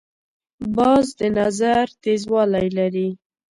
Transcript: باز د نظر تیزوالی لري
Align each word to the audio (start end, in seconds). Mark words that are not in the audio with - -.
باز 0.75 1.05
د 1.19 1.21
نظر 1.37 1.85
تیزوالی 2.03 2.67
لري 2.77 3.09